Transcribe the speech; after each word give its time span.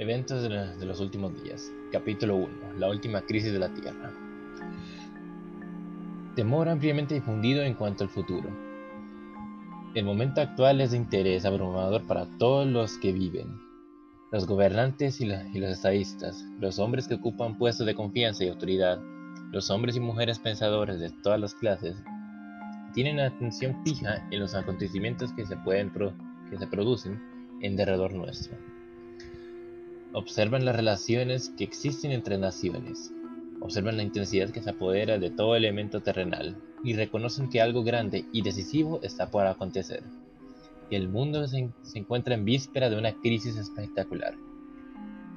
Eventos 0.00 0.44
de, 0.44 0.86
los 0.86 1.00
últimos 1.00 1.42
días. 1.42 1.72
Capítulo 1.90 2.36
1. 2.36 2.48
La 2.78 2.88
última 2.88 3.22
crisis 3.22 3.52
de 3.52 3.58
la 3.58 3.74
Tierra. 3.74 4.12
Temor 6.36 6.68
ampliamente 6.68 7.16
difundido 7.16 7.64
en 7.64 7.74
cuanto 7.74 8.04
al 8.04 8.10
futuro. 8.10 8.48
El 9.96 10.04
momento 10.04 10.40
actual 10.40 10.80
es 10.80 10.92
de 10.92 10.98
interés 10.98 11.44
abrumador 11.44 12.06
para 12.06 12.26
todos 12.38 12.64
los 12.64 12.96
que 12.98 13.10
viven. 13.10 13.60
Los 14.30 14.46
gobernantes 14.46 15.20
y, 15.20 15.26
los 15.26 15.68
estadistas, 15.68 16.44
los 16.60 16.78
hombres 16.78 17.08
que 17.08 17.16
ocupan 17.16 17.58
puestos 17.58 17.84
de 17.84 17.96
confianza 17.96 18.44
y 18.44 18.50
autoridad, 18.50 19.00
los 19.50 19.68
hombres 19.68 19.96
y 19.96 20.00
mujeres 20.00 20.38
pensadores 20.38 21.00
de 21.00 21.10
todas 21.24 21.40
las 21.40 21.56
clases, 21.56 21.96
tienen 22.94 23.18
atención 23.18 23.82
fija 23.82 24.28
en 24.30 24.38
los 24.38 24.54
acontecimientos 24.54 25.32
que 25.32 25.44
se, 25.44 25.56
pueden 25.56 25.90
que 26.48 26.56
se 26.56 26.68
producen 26.68 27.20
en 27.62 27.74
derredor 27.74 28.14
nuestro. 28.14 28.56
Observan 30.18 30.64
las 30.64 30.74
relaciones 30.74 31.50
que 31.50 31.62
existen 31.62 32.10
entre 32.10 32.38
naciones, 32.38 33.12
observan 33.60 33.98
la 33.98 34.02
intensidad 34.02 34.50
que 34.50 34.60
se 34.60 34.70
apodera 34.70 35.16
de 35.16 35.30
todo 35.30 35.54
elemento 35.54 36.00
terrenal 36.00 36.56
y 36.82 36.94
reconocen 36.94 37.48
que 37.48 37.60
algo 37.60 37.84
grande 37.84 38.24
y 38.32 38.42
decisivo 38.42 38.98
está 39.04 39.30
por 39.30 39.46
acontecer. 39.46 40.02
El 40.90 41.08
mundo 41.08 41.46
se, 41.46 41.70
encuentra 41.94 42.34
en 42.34 42.44
víspera 42.44 42.90
de 42.90 42.98
una 42.98 43.12
crisis 43.12 43.56
espectacular. 43.56 44.34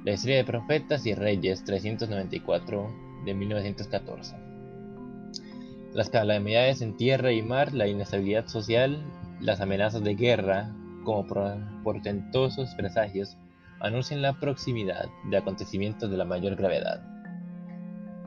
La 0.04 0.14
historia 0.14 0.38
de 0.38 0.46
Profetas 0.46 1.06
y 1.06 1.14
Reyes 1.14 1.64
394 1.64 2.92
de 3.24 3.36
1914. 3.36 4.36
Las 5.94 6.10
calamidades 6.10 6.82
en 6.82 6.98
tierra 6.98 7.32
y 7.32 7.44
mar, 7.44 7.72
la 7.76 7.88
inestabilidad 7.88 8.48
social, 8.48 9.00
las 9.42 9.62
amenazas 9.62 10.04
de 10.04 10.16
guerra, 10.16 10.74
como 11.04 11.28
portentosos 11.84 12.74
presagios, 12.74 13.38
anuncian 13.82 14.22
la 14.22 14.40
proximidad 14.40 15.10
de 15.30 15.38
acontecimientos 15.38 16.10
de 16.10 16.18
la 16.18 16.26
mayor 16.26 16.56
gravedad. 16.56 17.04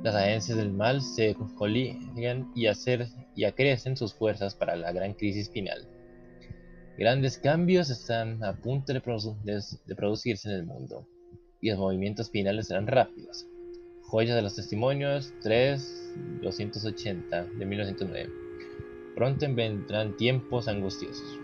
Las 0.03 0.15
agencias 0.15 0.59
del 0.59 0.73
mal 0.73 1.01
se 1.01 1.35
coligan 1.57 2.53
y, 2.55 2.67
y 3.37 3.45
acrecen 3.45 3.97
sus 3.97 4.13
fuerzas 4.13 4.55
para 4.55 4.77
la 4.77 4.93
gran 4.93 5.15
crisis 5.15 5.49
final. 5.51 5.87
Grandes 6.99 7.39
cambios 7.39 7.91
están 7.91 8.43
a 8.45 8.53
punto 8.53 8.93
de- 8.93 9.01
de 9.87 9.95
producirse 9.97 10.49
en 10.49 10.55
el 10.57 10.67
mundo, 10.67 11.09
y 11.61 11.71
los 11.71 11.79
movimientos 11.79 12.31
finales 12.31 12.69
serán 12.69 12.87
rápidos. 12.87 13.47
Joyas 14.03 14.37
de 14.37 14.43
los 14.43 14.55
Testimonios 14.55 15.33
3, 15.43 16.13
280 16.43 17.45
de 17.45 17.65
1909. 17.67 18.31
Pronto 19.17 19.47
vendrán 19.55 20.17
tiempos 20.17 20.69
angustiosos. 20.69 21.39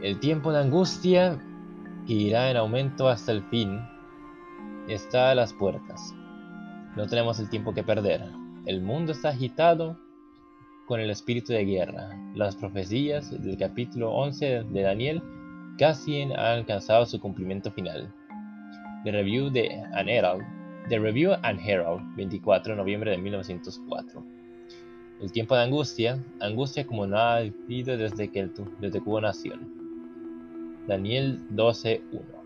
El 0.00 0.18
tiempo 0.18 0.52
de 0.52 0.60
angustia, 0.60 1.38
que 2.06 2.14
irá 2.14 2.50
en 2.50 2.56
aumento 2.56 3.08
hasta 3.08 3.32
el 3.32 3.42
fin, 3.44 3.80
está 4.88 5.30
a 5.30 5.34
las 5.34 5.52
puertas. 5.52 6.14
No 6.96 7.06
tenemos 7.06 7.38
el 7.38 7.48
tiempo 7.48 7.72
que 7.72 7.82
perder. 7.82 8.22
El 8.66 8.82
mundo 8.82 9.12
está 9.12 9.30
agitado 9.30 9.98
con 10.86 11.00
el 11.00 11.10
espíritu 11.10 11.52
de 11.52 11.64
guerra. 11.64 12.10
Las 12.34 12.56
profecías 12.56 13.30
del 13.30 13.56
capítulo 13.56 14.12
11 14.12 14.64
de 14.64 14.82
Daniel 14.82 15.22
casi 15.78 16.22
han 16.22 16.32
alcanzado 16.32 17.06
su 17.06 17.20
cumplimiento 17.20 17.70
final. 17.70 18.12
The 19.04 19.12
Review 19.12 19.50
de 19.50 19.82
An 19.94 20.08
Herald, 20.08 20.44
The 20.88 20.98
Review 20.98 21.32
and 21.42 21.60
Herald, 21.60 22.02
24 22.16 22.74
de 22.74 22.76
noviembre 22.76 23.10
de 23.12 23.18
1904. 23.18 24.24
El 25.20 25.32
tiempo 25.32 25.54
de 25.54 25.62
angustia, 25.62 26.22
angustia 26.40 26.86
como 26.86 27.06
no 27.06 27.16
ha 27.16 27.36
habido 27.36 27.96
desde 27.96 28.30
que, 28.30 28.40
el 28.40 28.52
desde 28.80 29.00
que 29.00 29.08
hubo 29.08 29.20
nación. 29.20 29.81
Daniel 30.86 31.40
12.1 31.50 32.41